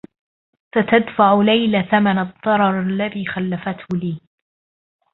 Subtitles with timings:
[0.75, 4.21] ستدفع ليلى ثمن الضّرر الذي خلّفته لي.